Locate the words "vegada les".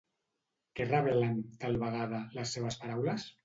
1.87-2.59